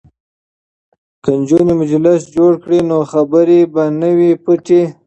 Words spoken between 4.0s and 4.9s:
نه وي پټې.